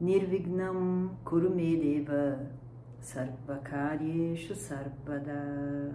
Nirvignam 0.00 1.16
Kurumedeva 1.24 2.50
Sarvakaryeshu 3.00 4.54
Sarvada 4.54 5.94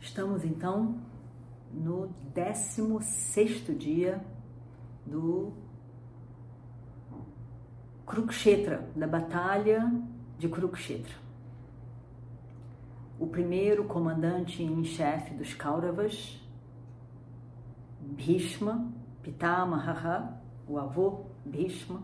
Estamos 0.00 0.44
então 0.44 0.98
no 1.70 2.08
16 2.34 3.76
dia 3.76 4.24
do 5.04 5.52
Kurukshetra, 8.06 8.88
da 8.96 9.06
Batalha 9.06 9.92
de 10.38 10.48
Kurukshetra. 10.48 11.12
O 13.18 13.26
primeiro 13.26 13.84
comandante 13.84 14.62
em 14.62 14.84
chefe 14.84 15.34
dos 15.34 15.52
Kauravas, 15.52 16.40
Bhishma, 18.06 18.92
Pitamaha, 19.22 20.40
o 20.68 20.78
avô 20.78 21.24
Bhishma, 21.44 22.02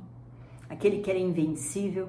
aquele 0.68 1.00
que 1.00 1.10
era 1.10 1.18
invencível, 1.18 2.08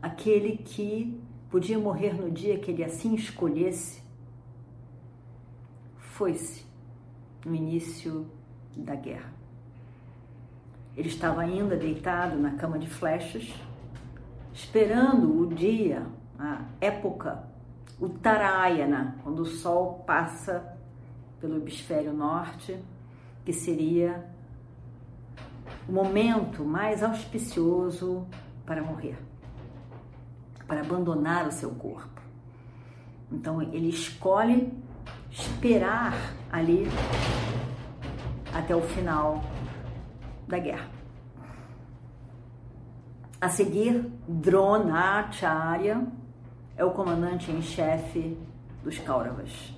aquele 0.00 0.56
que 0.56 1.20
podia 1.50 1.78
morrer 1.78 2.14
no 2.14 2.30
dia 2.30 2.58
que 2.58 2.70
ele 2.70 2.82
assim 2.82 3.14
escolhesse, 3.14 4.02
foi-se 5.96 6.64
no 7.44 7.54
início 7.54 8.26
da 8.76 8.94
guerra. 8.94 9.32
Ele 10.96 11.08
estava 11.08 11.42
ainda 11.42 11.76
deitado 11.76 12.38
na 12.38 12.52
cama 12.52 12.78
de 12.78 12.88
flechas, 12.88 13.52
esperando 14.52 15.40
o 15.40 15.46
dia, 15.52 16.06
a 16.38 16.64
época, 16.80 17.44
o 18.00 18.08
Tarayana, 18.08 19.18
quando 19.22 19.40
o 19.40 19.46
sol 19.46 20.04
passa 20.06 20.76
pelo 21.40 21.56
hemisfério 21.56 22.12
norte, 22.12 22.78
que 23.44 23.52
seria 23.52 24.24
o 25.88 25.92
momento 25.92 26.64
mais 26.64 27.02
auspicioso 27.02 28.26
para 28.64 28.82
morrer, 28.82 29.18
para 30.66 30.80
abandonar 30.80 31.46
o 31.46 31.52
seu 31.52 31.70
corpo. 31.70 32.22
Então 33.30 33.60
ele 33.60 33.88
escolhe 33.88 34.72
esperar 35.30 36.14
ali 36.50 36.86
até 38.52 38.74
o 38.74 38.80
final 38.80 39.42
da 40.46 40.58
guerra. 40.58 40.88
A 43.40 43.48
seguir, 43.50 44.10
Dronacharya 44.26 46.06
é 46.76 46.84
o 46.84 46.92
comandante 46.92 47.50
em 47.50 47.60
chefe 47.60 48.38
dos 48.82 48.98
Kauravas. 49.00 49.76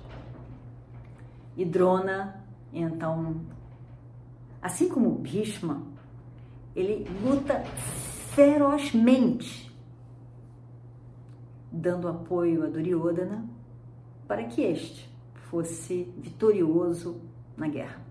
E 1.57 1.65
Drona, 1.65 2.45
então, 2.71 3.41
assim 4.67 4.89
como 4.89 5.11
Bhishma, 5.11 5.81
ele 6.75 7.07
luta 7.23 7.63
ferozmente, 8.35 9.73
dando 11.71 12.09
apoio 12.09 12.65
a 12.65 12.67
Duryodhana 12.67 13.49
para 14.27 14.43
que 14.43 14.61
este 14.61 15.09
fosse 15.49 16.13
vitorioso 16.17 17.21
na 17.55 17.69
guerra. 17.69 18.01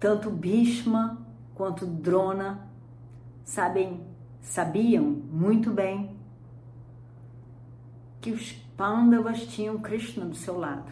Tanto 0.00 0.30
Bhishma 0.30 1.18
quanto 1.54 1.84
Drona 1.84 2.70
sabem, 3.44 4.00
sabiam 4.40 5.04
muito 5.04 5.70
bem 5.70 6.16
que 8.20 8.30
os 8.30 8.52
Pandavas 8.78 9.42
tinham 9.48 9.78
Krishna 9.78 10.24
do 10.24 10.36
seu 10.36 10.56
lado 10.56 10.90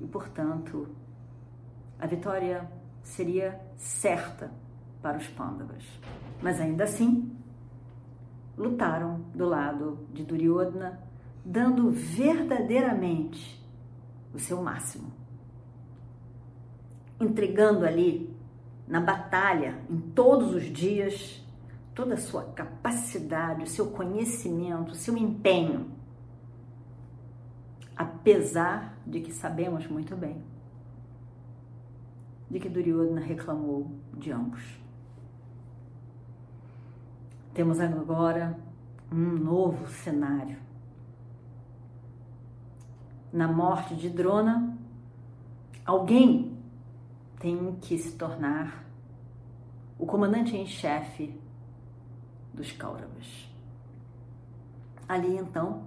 e, 0.00 0.06
portanto, 0.06 0.88
a 2.00 2.06
vitória 2.06 2.66
seria 3.02 3.60
certa 3.76 4.50
para 5.02 5.18
os 5.18 5.26
Pandavas. 5.28 5.84
Mas 6.40 6.60
ainda 6.60 6.84
assim, 6.84 7.30
lutaram 8.56 9.20
do 9.34 9.46
lado 9.46 10.06
de 10.12 10.24
Duryodhana 10.24 10.98
dando 11.44 11.90
verdadeiramente 11.90 13.62
o 14.32 14.38
seu 14.38 14.62
máximo. 14.62 15.12
Entregando 17.20 17.84
ali 17.84 18.34
na 18.88 19.00
batalha, 19.00 19.78
em 19.88 19.98
todos 19.98 20.54
os 20.54 20.64
dias, 20.64 21.44
toda 21.94 22.14
a 22.14 22.18
sua 22.18 22.44
capacidade, 22.44 23.62
o 23.62 23.66
seu 23.66 23.90
conhecimento, 23.90 24.92
o 24.92 24.96
seu 24.96 25.16
empenho. 25.16 25.90
Apesar 27.94 28.98
de 29.06 29.20
que 29.20 29.32
sabemos 29.32 29.86
muito 29.86 30.16
bem 30.16 30.49
de 32.50 32.58
que 32.58 32.68
Duryodhana 32.68 33.20
reclamou 33.20 33.90
de 34.12 34.32
ambos. 34.32 34.62
Temos 37.54 37.78
agora 37.80 38.58
um 39.12 39.38
novo 39.38 39.86
cenário 39.88 40.56
na 43.32 43.46
morte 43.46 43.94
de 43.94 44.10
Drona, 44.10 44.76
alguém 45.84 46.56
tem 47.38 47.76
que 47.76 47.96
se 47.96 48.16
tornar 48.16 48.84
o 49.98 50.06
comandante 50.06 50.56
em 50.56 50.66
chefe 50.66 51.38
dos 52.52 52.72
Kauravas. 52.72 53.48
Ali 55.08 55.36
então, 55.36 55.84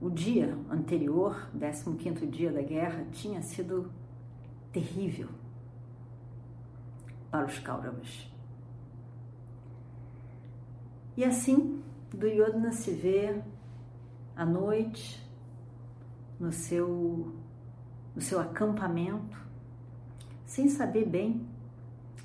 o 0.00 0.10
dia 0.10 0.56
anterior, 0.70 1.48
15 1.54 2.26
dia 2.26 2.52
da 2.52 2.62
guerra, 2.62 3.04
tinha 3.12 3.42
sido 3.42 3.90
terrível 4.78 5.28
para 7.30 7.46
os 7.46 7.58
Kauravas. 7.58 8.30
E 11.16 11.24
assim, 11.24 11.82
Duryodhana 12.12 12.70
se 12.70 12.92
vê 12.92 13.42
à 14.36 14.46
noite 14.46 15.20
no 16.38 16.52
seu, 16.52 17.34
no 18.14 18.22
seu 18.22 18.38
acampamento, 18.38 19.36
sem 20.46 20.68
saber 20.68 21.06
bem 21.06 21.44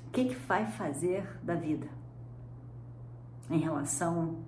o 0.06 0.10
que, 0.10 0.26
que 0.26 0.34
vai 0.34 0.70
fazer 0.70 1.38
da 1.42 1.56
vida 1.56 1.88
em 3.50 3.58
relação 3.58 4.38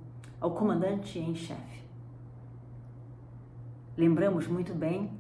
ao 0.41 0.53
comandante 0.53 1.19
em 1.19 1.35
chefe. 1.35 1.85
Lembramos 3.97 4.47
muito 4.47 4.73
bem 4.75 5.11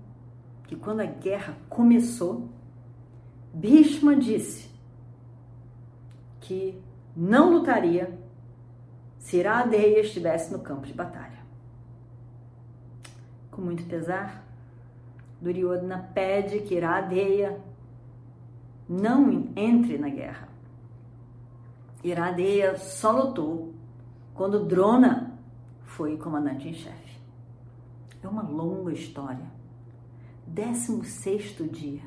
que 0.69 0.77
quando 0.77 1.01
a 1.01 1.07
guerra 1.07 1.57
começou, 1.69 2.49
Bhishma 3.56 4.15
disse 4.17 4.71
que 6.41 6.81
não 7.17 7.53
lutaria 7.53 8.19
se 9.19 9.39
Iradeya 9.39 10.00
estivesse 10.00 10.53
no 10.53 10.61
campo 10.61 10.87
de 10.87 10.93
batalha 10.93 11.37
com 13.56 13.62
muito 13.62 13.84
pesar, 13.84 14.44
Duryodhana 15.41 16.11
pede 16.12 16.61
que 16.61 16.75
Iradeya 16.75 17.58
não 18.87 19.50
entre 19.56 19.97
na 19.97 20.11
guerra. 20.11 20.49
Iradeya 22.05 22.76
só 22.76 23.11
lutou 23.11 23.73
quando 24.35 24.67
Drona 24.67 25.38
foi 25.85 26.19
comandante 26.19 26.69
em 26.69 26.75
chefe. 26.75 27.19
É 28.23 28.29
uma 28.29 28.43
longa 28.43 28.93
história. 28.93 29.50
16 30.47 31.56
dia. 31.73 32.03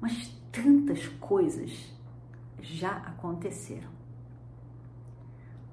Mas 0.00 0.32
tantas 0.62 1.06
coisas 1.20 1.92
já 2.60 2.90
aconteceram. 2.90 3.90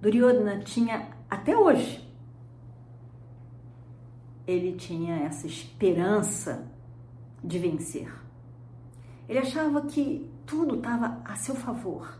Duryodhana 0.02 0.60
tinha 0.60 1.10
até 1.30 1.58
hoje 1.58 2.06
ele 4.48 4.74
tinha 4.74 5.16
essa 5.18 5.48
esperança 5.48 6.68
de 7.44 7.58
vencer. 7.60 8.12
Ele 9.28 9.40
achava 9.40 9.82
que 9.82 10.30
tudo 10.46 10.76
estava 10.76 11.22
a 11.26 11.36
seu 11.36 11.56
favor 11.56 12.20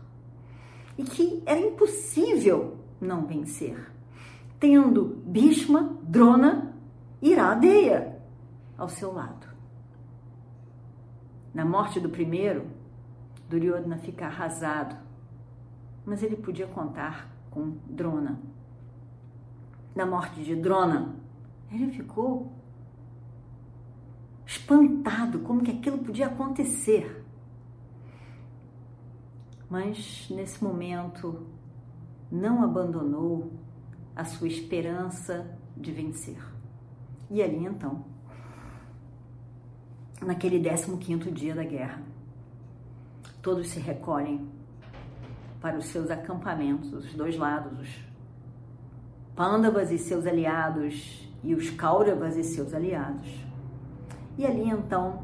e 0.98 1.04
que 1.04 1.42
era 1.46 1.60
impossível 1.60 2.78
não 3.00 3.26
vencer, 3.26 3.92
tendo 4.58 5.22
Bhishma, 5.24 5.96
Drona 6.02 6.74
e 7.22 7.30
Iradeya 7.30 8.20
ao 8.76 8.88
seu 8.88 9.12
lado. 9.12 9.45
Na 11.56 11.64
morte 11.64 11.98
do 11.98 12.10
primeiro, 12.10 12.66
Duryodhana 13.48 13.96
fica 13.96 14.26
arrasado, 14.26 14.94
mas 16.04 16.22
ele 16.22 16.36
podia 16.36 16.66
contar 16.66 17.34
com 17.50 17.78
Drona. 17.88 18.38
Na 19.94 20.04
morte 20.04 20.44
de 20.44 20.54
Drona, 20.54 21.16
ele 21.72 21.90
ficou 21.92 22.52
espantado 24.44 25.38
como 25.38 25.62
que 25.62 25.70
aquilo 25.70 25.96
podia 25.96 26.26
acontecer. 26.26 27.24
Mas 29.70 30.28
nesse 30.28 30.62
momento 30.62 31.46
não 32.30 32.62
abandonou 32.62 33.50
a 34.14 34.26
sua 34.26 34.46
esperança 34.46 35.58
de 35.74 35.90
vencer. 35.90 36.36
E 37.30 37.42
ali 37.42 37.64
então, 37.64 38.04
naquele 40.20 40.58
15 40.58 41.30
dia 41.30 41.54
da 41.54 41.64
guerra, 41.64 42.02
todos 43.42 43.68
se 43.68 43.78
recolhem 43.78 44.48
para 45.60 45.78
os 45.78 45.86
seus 45.86 46.10
acampamentos, 46.10 46.92
os 46.92 47.14
dois 47.14 47.36
lados, 47.36 47.78
os 47.80 48.06
Pandavas 49.34 49.90
e 49.90 49.98
seus 49.98 50.26
aliados 50.26 51.28
e 51.44 51.54
os 51.54 51.68
Kauravas 51.68 52.36
e 52.36 52.42
seus 52.42 52.72
aliados. 52.72 53.28
E 54.38 54.46
ali 54.46 54.70
então 54.70 55.22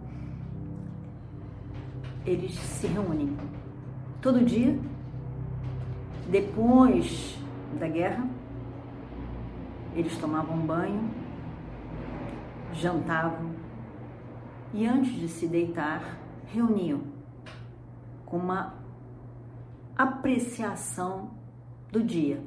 eles 2.27 2.53
se 2.53 2.87
reúnem 2.87 3.37
todo 4.21 4.45
dia, 4.45 4.79
depois 6.31 7.37
da 7.79 7.89
guerra, 7.89 8.29
eles 9.95 10.17
tomavam 10.19 10.59
banho, 10.59 11.11
jantavam 12.73 13.52
e 14.75 14.87
antes 14.87 15.13
de 15.13 15.29
se 15.29 15.47
deitar, 15.47 16.19
reuniam 16.47 17.03
com 18.25 18.39
uma 18.39 18.75
apreciação 19.97 21.31
do 21.91 22.03
dia, 22.03 22.43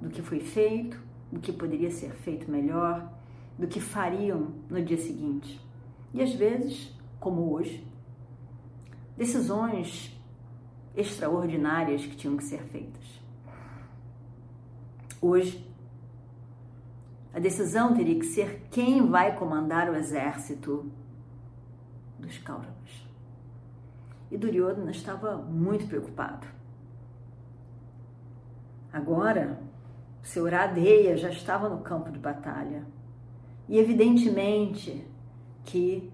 do 0.00 0.10
que 0.10 0.20
foi 0.20 0.40
feito, 0.40 1.00
do 1.32 1.40
que 1.40 1.52
poderia 1.52 1.90
ser 1.90 2.12
feito 2.12 2.50
melhor, 2.50 3.10
do 3.58 3.66
que 3.66 3.80
fariam 3.80 4.48
no 4.68 4.82
dia 4.82 4.98
seguinte. 4.98 5.60
E 6.12 6.22
às 6.22 6.34
vezes, 6.34 6.94
como 7.18 7.52
hoje, 7.52 7.86
decisões 9.16 10.18
extraordinárias 10.94 12.04
que 12.04 12.16
tinham 12.16 12.36
que 12.36 12.44
ser 12.44 12.62
feitas. 12.64 13.20
Hoje, 15.22 15.66
a 17.32 17.38
decisão 17.38 17.94
teria 17.94 18.18
que 18.18 18.26
ser 18.26 18.66
quem 18.70 19.06
vai 19.06 19.36
comandar 19.36 19.88
o 19.88 19.94
exército 19.94 20.90
dos 22.20 22.38
Kauravas. 22.38 23.08
E 24.30 24.38
Duryodhana 24.38 24.90
estava 24.90 25.36
muito 25.36 25.86
preocupado. 25.88 26.46
Agora, 28.92 29.60
seu 30.22 30.48
Radeya 30.48 31.16
já 31.16 31.30
estava 31.30 31.68
no 31.68 31.80
campo 31.80 32.10
de 32.10 32.18
batalha. 32.18 32.84
E 33.68 33.78
evidentemente 33.78 35.06
que 35.64 36.12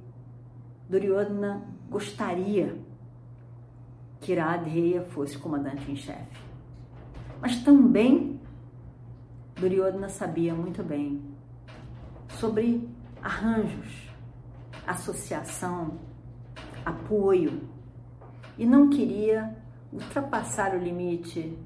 Duryodhana 0.89 1.67
gostaria 1.89 2.79
que 4.21 4.35
Radeya 4.35 5.03
fosse 5.03 5.39
comandante 5.39 5.91
em 5.91 5.97
chefe. 5.97 6.45
Mas 7.41 7.63
também 7.63 8.41
Duryodhana 9.57 10.09
sabia 10.09 10.55
muito 10.55 10.83
bem 10.83 11.23
sobre 12.29 12.89
arranjos, 13.23 14.06
associação, 14.87 15.99
apoio 16.85 17.69
e 18.57 18.65
não 18.65 18.89
queria 18.89 19.57
ultrapassar 19.93 20.75
o 20.75 20.79
limite 20.79 21.59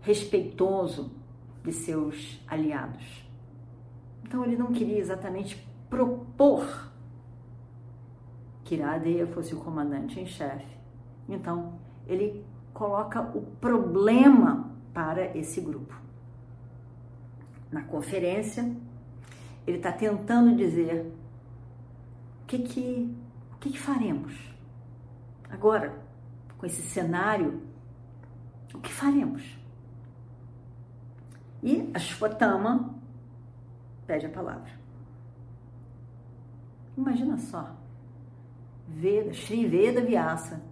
respeitoso 0.00 1.12
de 1.62 1.72
seus 1.72 2.42
aliados. 2.46 3.24
Então 4.22 4.44
ele 4.44 4.56
não 4.56 4.72
queria 4.72 4.98
exatamente 4.98 5.56
propor 5.88 6.92
que 8.64 8.74
Iradeia 8.74 9.26
fosse 9.26 9.54
o 9.54 9.60
comandante 9.60 10.20
em 10.20 10.26
chefe. 10.26 10.76
Então 11.28 11.78
ele 12.06 12.44
coloca 12.72 13.20
o 13.20 13.42
problema 13.60 14.70
para 14.92 15.36
esse 15.36 15.60
grupo 15.60 16.04
na 17.74 17.82
conferência, 17.82 18.64
ele 19.66 19.78
está 19.78 19.90
tentando 19.90 20.54
dizer 20.54 21.12
que 22.58 22.68
que, 22.68 23.16
o 23.52 23.56
que 23.58 23.70
que 23.70 23.78
faremos 23.78 24.34
agora 25.50 25.98
com 26.58 26.66
esse 26.66 26.82
cenário, 26.82 27.62
o 28.72 28.78
que 28.78 28.92
faremos? 28.92 29.58
E 31.62 31.90
a 31.94 31.98
pede 34.06 34.26
a 34.26 34.28
palavra. 34.28 34.70
Imagina 36.96 37.38
só, 37.38 37.74
Veda, 38.86 39.32
Shri 39.32 39.66
Veda 39.66 40.02
Vyasa 40.02 40.62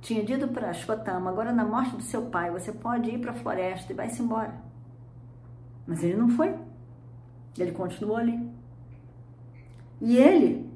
tinha 0.00 0.24
dito 0.24 0.48
para 0.48 0.72
Shwatama, 0.72 1.30
agora 1.30 1.52
na 1.52 1.64
morte 1.64 1.96
do 1.96 2.02
seu 2.02 2.26
pai, 2.26 2.50
você 2.50 2.72
pode 2.72 3.10
ir 3.10 3.20
para 3.20 3.32
a 3.32 3.34
floresta 3.34 3.92
e 3.92 3.96
vai-se 3.96 4.22
embora. 4.22 4.54
Mas 5.86 6.02
ele 6.02 6.16
não 6.16 6.30
foi. 6.30 6.56
Ele 7.58 7.72
continuou 7.72 8.16
ali. 8.16 8.50
E 10.00 10.16
ele 10.16 10.69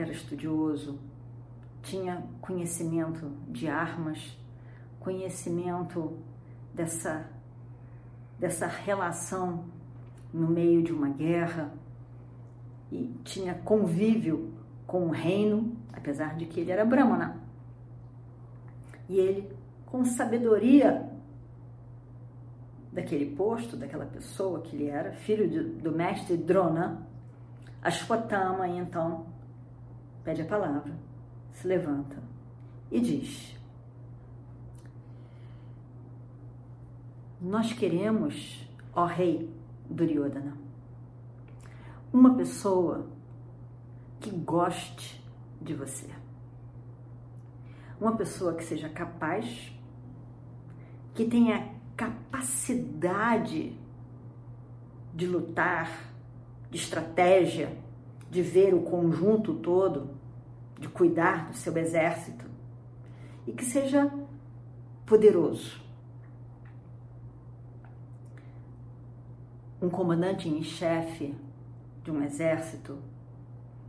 era 0.00 0.10
estudioso, 0.10 0.98
tinha 1.82 2.22
conhecimento 2.40 3.30
de 3.48 3.68
armas, 3.68 4.36
conhecimento 4.98 6.18
dessa, 6.74 7.28
dessa 8.38 8.66
relação 8.66 9.64
no 10.32 10.48
meio 10.48 10.82
de 10.82 10.92
uma 10.92 11.08
guerra 11.08 11.72
e 12.90 13.14
tinha 13.24 13.54
convívio 13.54 14.52
com 14.86 15.06
o 15.06 15.10
reino, 15.10 15.76
apesar 15.92 16.36
de 16.36 16.46
que 16.46 16.60
ele 16.60 16.70
era 16.70 16.84
brahmana. 16.84 17.40
E 19.08 19.18
ele, 19.18 19.52
com 19.86 20.04
sabedoria 20.04 21.08
daquele 22.92 23.34
posto, 23.36 23.76
daquela 23.76 24.06
pessoa 24.06 24.60
que 24.60 24.74
ele 24.74 24.88
era, 24.88 25.12
filho 25.12 25.48
do 25.80 25.92
mestre 25.92 26.36
Drona, 26.36 27.06
Ashwatthama 27.82 28.68
então 28.68 29.26
pede 30.24 30.42
a 30.42 30.46
palavra, 30.46 30.92
se 31.52 31.66
levanta 31.66 32.22
e 32.90 33.00
diz: 33.00 33.56
Nós 37.40 37.72
queremos, 37.72 38.68
ó 38.92 39.04
rei 39.04 39.50
Duryodhana, 39.88 40.56
uma 42.12 42.34
pessoa 42.34 43.06
que 44.20 44.30
goste 44.30 45.24
de 45.60 45.74
você. 45.74 46.08
Uma 48.00 48.16
pessoa 48.16 48.54
que 48.54 48.64
seja 48.64 48.88
capaz, 48.88 49.72
que 51.14 51.24
tenha 51.26 51.74
capacidade 51.96 53.76
de 55.14 55.26
lutar, 55.26 56.12
de 56.70 56.78
estratégia, 56.78 57.76
de 58.30 58.42
ver 58.42 58.72
o 58.72 58.82
conjunto 58.82 59.54
todo, 59.54 60.10
de 60.78 60.88
cuidar 60.88 61.48
do 61.48 61.56
seu 61.56 61.76
exército 61.76 62.46
e 63.46 63.52
que 63.52 63.64
seja 63.64 64.10
poderoso. 65.04 65.80
Um 69.82 69.90
comandante 69.90 70.48
em 70.48 70.62
chefe 70.62 71.34
de 72.04 72.10
um 72.10 72.22
exército 72.22 72.98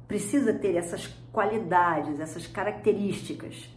precisa 0.07 0.53
ter 0.53 0.75
essas 0.75 1.07
qualidades, 1.31 2.19
essas 2.19 2.47
características, 2.47 3.69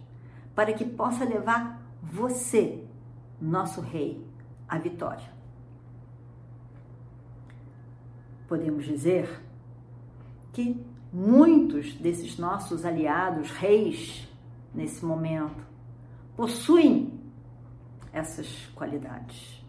para 0.55 0.73
que 0.73 0.85
possa 0.85 1.25
levar 1.25 1.81
você 2.03 2.85
nosso 3.41 3.81
rei, 3.81 4.25
a 4.69 4.79
vitória. 4.79 5.33
Podemos 8.49 8.85
dizer 8.85 9.29
que 10.55 10.81
muitos 11.13 11.95
desses 11.95 12.39
nossos 12.39 12.85
aliados 12.85 13.51
reis, 13.51 14.27
nesse 14.73 15.05
momento, 15.05 15.63
possuem 16.37 17.21
essas 18.13 18.67
qualidades. 18.75 19.63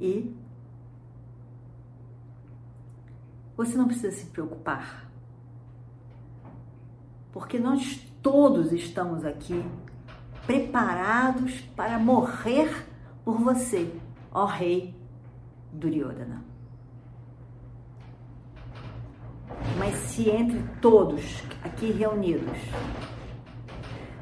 E 0.00 0.34
você 3.54 3.76
não 3.76 3.86
precisa 3.86 4.10
se 4.10 4.26
preocupar, 4.26 5.08
porque 7.32 7.58
nós 7.58 8.00
todos 8.22 8.72
estamos 8.72 9.24
aqui 9.24 9.62
preparados 10.46 11.60
para 11.76 11.98
morrer 11.98 12.88
por 13.24 13.38
você, 13.38 13.94
ó 14.32 14.46
rei 14.46 14.94
Duryodhana. 15.70 16.51
Mas 19.82 19.96
se 19.96 20.30
entre 20.30 20.62
todos 20.80 21.42
aqui 21.60 21.90
reunidos 21.90 22.56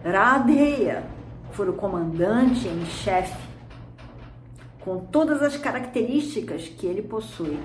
Radheya 0.02 1.06
for 1.52 1.68
o 1.68 1.74
comandante 1.74 2.66
em 2.66 2.86
chefe, 2.86 3.46
com 4.80 5.04
todas 5.04 5.42
as 5.42 5.58
características 5.58 6.66
que 6.66 6.86
ele 6.86 7.02
possui, 7.02 7.60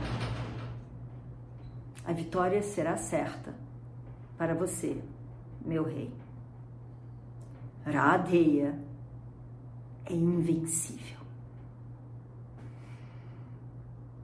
a 2.03 2.11
vitória 2.11 2.61
será 2.61 2.97
certa 2.97 3.55
para 4.37 4.53
você, 4.53 5.01
meu 5.65 5.85
rei. 5.85 6.13
Radheya 7.85 8.77
é 10.05 10.13
invencível. 10.13 11.19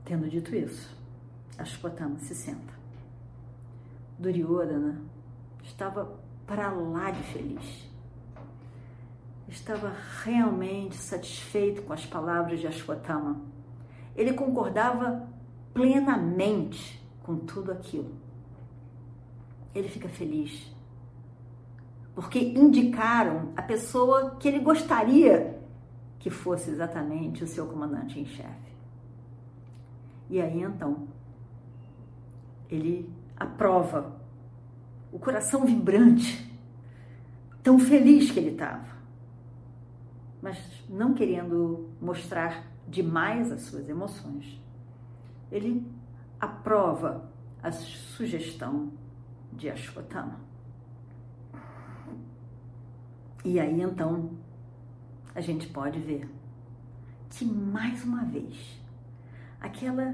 Tendo 0.04 0.30
dito 0.30 0.54
isso, 0.54 0.94
Ashwatthama 1.58 2.20
se 2.20 2.36
senta. 2.36 2.81
Duryodhana 4.22 5.02
estava 5.64 6.18
para 6.46 6.72
lá 6.72 7.12
de 7.12 7.24
feliz. 7.24 7.90
Estava 9.48 9.92
realmente 10.24 10.96
satisfeito 10.96 11.82
com 11.82 11.92
as 11.92 12.06
palavras 12.06 12.60
de 12.60 12.68
Ashwatthama. 12.68 13.42
Ele 14.16 14.34
concordava 14.34 15.28
plenamente 15.74 17.04
com 17.24 17.36
tudo 17.38 17.72
aquilo. 17.72 18.14
Ele 19.74 19.90
fica 19.90 20.08
feliz 20.08 20.72
porque 22.14 22.40
indicaram 22.40 23.54
a 23.56 23.62
pessoa 23.62 24.36
que 24.36 24.48
ele 24.48 24.60
gostaria 24.60 25.60
que 26.20 26.30
fosse 26.30 26.70
exatamente 26.70 27.44
o 27.44 27.48
seu 27.48 27.66
comandante 27.66 28.20
em 28.20 28.26
chefe. 28.26 28.72
E 30.30 30.40
aí 30.42 30.62
então 30.62 31.08
ele 32.70 33.10
aprova 33.42 34.22
o 35.12 35.18
coração 35.18 35.66
vibrante, 35.66 36.48
tão 37.64 37.80
feliz 37.80 38.30
que 38.30 38.40
ele 38.40 38.52
estava, 38.52 38.86
mas 40.42 40.58
não 40.88 41.14
querendo 41.14 41.90
mostrar 42.00 42.68
demais 42.88 43.52
as 43.52 43.62
suas 43.62 43.90
emoções. 43.90 44.62
Ele 45.52 45.86
aprova 46.40 47.30
a 47.64 47.72
sugestão 47.72 48.92
de 49.52 49.70
Ashwatthama. 49.70 50.40
E 53.44 53.60
aí 53.60 53.82
então 53.82 54.32
a 55.34 55.42
gente 55.42 55.68
pode 55.68 56.00
ver 56.00 56.30
que 57.30 57.44
mais 57.44 58.04
uma 58.04 58.24
vez 58.24 58.80
aquela 59.60 60.14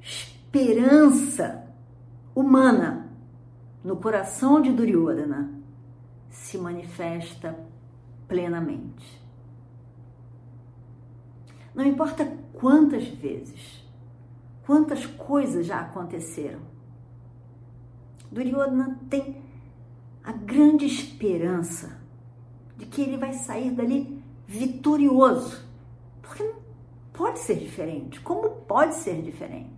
esperança 0.00 1.65
humana 2.36 3.10
no 3.82 3.96
coração 3.96 4.60
de 4.60 4.70
Duryodhana 4.70 5.50
se 6.28 6.58
manifesta 6.58 7.58
plenamente. 8.28 9.24
Não 11.74 11.84
importa 11.84 12.30
quantas 12.52 13.08
vezes, 13.08 13.82
quantas 14.66 15.06
coisas 15.06 15.64
já 15.64 15.80
aconteceram, 15.80 16.60
Duryodhana 18.30 19.00
tem 19.08 19.42
a 20.22 20.32
grande 20.32 20.84
esperança 20.84 21.98
de 22.76 22.84
que 22.84 23.00
ele 23.00 23.16
vai 23.16 23.32
sair 23.32 23.70
dali 23.70 24.22
vitorioso. 24.46 25.64
Porque 26.20 26.42
não 26.42 26.56
pode 27.12 27.38
ser 27.38 27.54
diferente. 27.54 28.20
Como 28.20 28.50
pode 28.50 28.96
ser 28.96 29.22
diferente? 29.22 29.75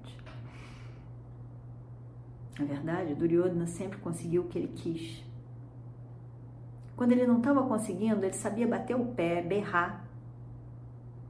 Na 2.59 2.65
verdade, 2.65 3.15
Duryodhana 3.15 3.67
sempre 3.67 3.99
conseguiu 3.99 4.43
o 4.43 4.49
que 4.49 4.59
ele 4.59 4.69
quis. 4.69 5.25
Quando 6.97 7.13
ele 7.13 7.27
não 7.27 7.39
estava 7.39 7.63
conseguindo, 7.63 8.25
ele 8.25 8.35
sabia 8.35 8.67
bater 8.67 8.97
o 8.97 9.07
pé, 9.07 9.41
berrar. 9.41 10.05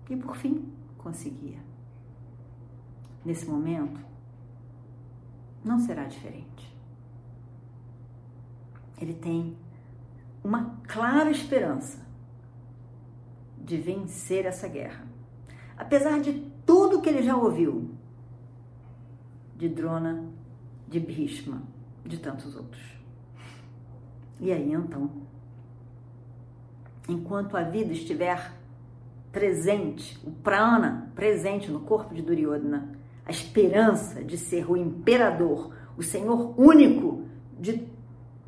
E 0.09 0.17
por 0.17 0.35
fim, 0.35 0.73
conseguia. 0.97 1.59
Nesse 3.23 3.47
momento, 3.47 4.01
não 5.63 5.79
será 5.79 6.05
diferente. 6.05 6.75
Ele 8.99 9.13
tem 9.13 9.57
uma 10.43 10.79
clara 10.89 11.31
esperança 11.31 11.99
de 13.59 13.77
vencer 13.77 14.47
essa 14.47 14.67
guerra. 14.67 15.07
Apesar 15.77 16.21
de 16.21 16.51
tudo 16.65 17.03
que 17.03 17.09
ele 17.09 17.23
já 17.23 17.37
ouviu 17.37 17.91
de 19.55 19.69
Drona, 19.69 20.38
de 20.89 20.99
Bhishma, 20.99 21.63
de 22.05 22.19
tantos 22.19 22.57
outros. 22.57 22.83
E 24.41 24.53
aí 24.53 24.73
então, 24.73 25.11
enquanto 27.09 27.57
a 27.57 27.63
vida 27.63 27.93
estiver 27.93 28.53
presente, 29.31 30.19
o 30.27 30.31
prana 30.31 31.13
presente 31.15 31.71
no 31.71 31.81
corpo 31.81 32.15
de 32.15 32.23
Duryodhana, 32.23 32.97
a 33.27 33.31
esperança 33.31 34.25
de 34.25 34.39
ser 34.39 34.71
o 34.71 34.77
imperador, 34.77 35.75
o 35.97 36.03
senhor 36.03 36.59
único 36.59 37.25
de 37.59 37.87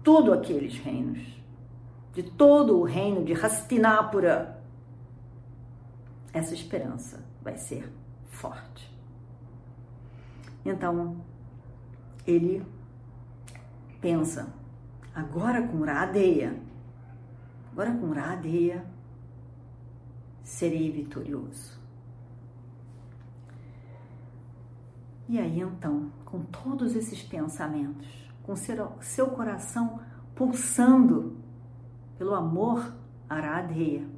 todos 0.03 0.33
aqueles 0.33 0.79
reinos, 0.79 1.21
de 2.15 2.23
todo 2.23 2.79
o 2.79 2.83
reino 2.83 3.25
de 3.25 3.35
Hastinapura, 3.35 4.59
essa 6.33 6.55
esperança 6.55 7.23
vai 7.43 7.57
ser 7.57 7.93
forte. 8.31 8.91
Então, 10.65 11.21
ele 12.31 12.65
pensa, 14.01 14.53
agora 15.15 15.67
com 15.67 15.85
Radeia, 15.85 16.59
agora 17.73 17.93
com 17.93 18.11
Radeia, 18.13 18.85
serei 20.43 20.91
vitorioso. 20.91 21.79
E 25.29 25.39
aí 25.39 25.61
então, 25.61 26.11
com 26.25 26.43
todos 26.43 26.97
esses 26.97 27.23
pensamentos, 27.23 28.09
com 28.43 28.57
seu 28.57 29.29
coração 29.29 30.01
pulsando 30.35 31.37
pelo 32.19 32.35
amor 32.35 32.95
a 33.29 33.39
Radheya, 33.39 34.09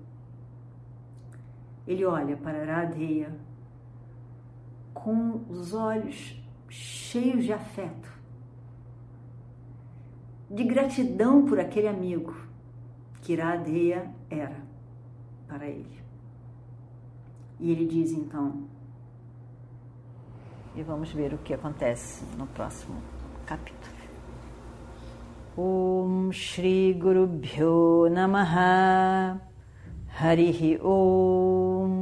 ele 1.87 2.05
olha 2.05 2.37
para 2.37 2.65
Radheya 2.65 3.37
com 4.95 5.45
os 5.51 5.75
olhos 5.75 6.42
cheios 6.73 7.45
de 7.45 7.53
afeto, 7.53 8.11
de 10.51 10.65
gratidão 10.65 11.45
por 11.45 11.61
aquele 11.61 11.87
amigo 11.87 12.35
que 13.21 13.35
Radheya 13.37 14.11
era 14.31 14.57
para 15.47 15.67
ele. 15.67 16.01
E 17.61 17.71
ele 17.71 17.87
diz 17.87 18.11
então, 18.13 18.63
e 20.75 20.83
vamos 20.83 21.13
ver 21.13 21.35
o 21.35 21.39
que 21.39 21.53
acontece 21.53 22.25
no 22.39 22.47
próximo 22.47 22.97
capítulo. 23.45 23.93
Om 25.55 26.33
Shri 26.33 26.95
Guru 26.95 27.27
Bhyo 27.27 28.09
Namaha 28.11 29.39
Harihi 30.19 30.81
Om 30.81 32.02